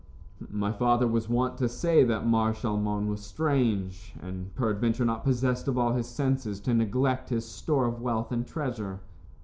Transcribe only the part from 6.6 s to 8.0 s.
to neglect his store